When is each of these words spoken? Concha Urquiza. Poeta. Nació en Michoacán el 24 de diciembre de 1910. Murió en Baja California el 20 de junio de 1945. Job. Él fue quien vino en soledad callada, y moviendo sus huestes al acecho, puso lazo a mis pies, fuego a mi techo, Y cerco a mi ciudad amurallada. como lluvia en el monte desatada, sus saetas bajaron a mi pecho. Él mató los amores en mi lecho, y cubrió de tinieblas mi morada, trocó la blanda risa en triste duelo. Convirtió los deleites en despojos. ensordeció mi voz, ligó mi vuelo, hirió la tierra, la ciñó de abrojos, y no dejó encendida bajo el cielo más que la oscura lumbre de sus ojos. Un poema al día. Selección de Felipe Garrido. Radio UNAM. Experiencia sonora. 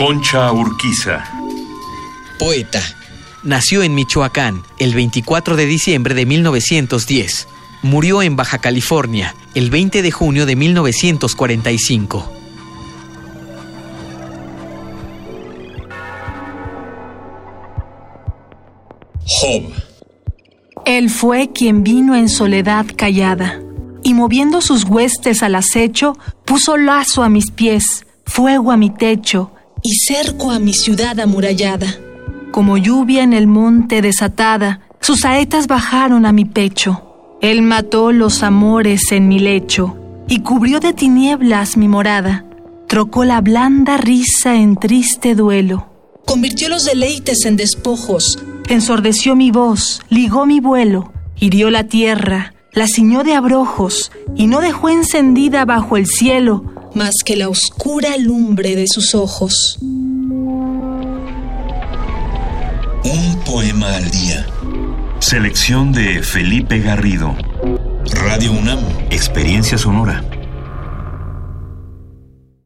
Concha 0.00 0.50
Urquiza. 0.50 1.22
Poeta. 2.38 2.80
Nació 3.42 3.82
en 3.82 3.94
Michoacán 3.94 4.62
el 4.78 4.94
24 4.94 5.56
de 5.56 5.66
diciembre 5.66 6.14
de 6.14 6.24
1910. 6.24 7.46
Murió 7.82 8.22
en 8.22 8.34
Baja 8.34 8.56
California 8.56 9.34
el 9.54 9.68
20 9.68 10.00
de 10.00 10.10
junio 10.10 10.46
de 10.46 10.56
1945. 10.56 12.32
Job. 19.26 19.64
Él 20.86 21.10
fue 21.10 21.52
quien 21.52 21.82
vino 21.82 22.16
en 22.16 22.30
soledad 22.30 22.86
callada, 22.96 23.60
y 24.02 24.14
moviendo 24.14 24.62
sus 24.62 24.84
huestes 24.84 25.42
al 25.42 25.56
acecho, 25.56 26.16
puso 26.46 26.78
lazo 26.78 27.22
a 27.22 27.28
mis 27.28 27.50
pies, 27.50 28.06
fuego 28.24 28.72
a 28.72 28.78
mi 28.78 28.88
techo, 28.88 29.52
Y 29.82 29.94
cerco 29.94 30.50
a 30.50 30.58
mi 30.58 30.74
ciudad 30.74 31.18
amurallada. 31.20 31.86
como 32.52 32.76
lluvia 32.76 33.22
en 33.22 33.32
el 33.32 33.46
monte 33.46 34.02
desatada, 34.02 34.80
sus 35.00 35.20
saetas 35.20 35.68
bajaron 35.68 36.26
a 36.26 36.32
mi 36.32 36.44
pecho. 36.44 37.38
Él 37.40 37.62
mató 37.62 38.10
los 38.10 38.42
amores 38.42 39.12
en 39.12 39.28
mi 39.28 39.38
lecho, 39.38 39.96
y 40.26 40.40
cubrió 40.40 40.80
de 40.80 40.92
tinieblas 40.92 41.76
mi 41.76 41.86
morada, 41.86 42.44
trocó 42.88 43.24
la 43.24 43.40
blanda 43.40 43.98
risa 43.98 44.56
en 44.56 44.74
triste 44.74 45.36
duelo. 45.36 45.86
Convirtió 46.26 46.68
los 46.68 46.84
deleites 46.84 47.44
en 47.46 47.56
despojos. 47.56 48.42
ensordeció 48.68 49.36
mi 49.36 49.52
voz, 49.52 50.02
ligó 50.10 50.44
mi 50.44 50.58
vuelo, 50.58 51.12
hirió 51.38 51.70
la 51.70 51.84
tierra, 51.84 52.54
la 52.72 52.88
ciñó 52.88 53.22
de 53.22 53.34
abrojos, 53.34 54.10
y 54.36 54.48
no 54.48 54.60
dejó 54.60 54.88
encendida 54.88 55.64
bajo 55.64 55.96
el 55.96 56.06
cielo 56.06 56.69
más 56.94 57.14
que 57.24 57.36
la 57.36 57.48
oscura 57.48 58.16
lumbre 58.16 58.76
de 58.76 58.86
sus 58.88 59.14
ojos. 59.14 59.78
Un 63.04 63.40
poema 63.44 63.96
al 63.96 64.10
día. 64.10 64.46
Selección 65.20 65.92
de 65.92 66.22
Felipe 66.22 66.80
Garrido. 66.80 67.36
Radio 68.12 68.52
UNAM. 68.52 68.80
Experiencia 69.10 69.78
sonora. 69.78 70.24